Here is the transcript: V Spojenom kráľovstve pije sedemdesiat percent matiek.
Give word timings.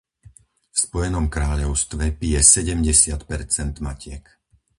V 0.17 0.77
Spojenom 0.85 1.25
kráľovstve 1.35 2.05
pije 2.19 2.41
sedemdesiat 2.53 3.21
percent 3.29 3.75
matiek. 3.85 4.23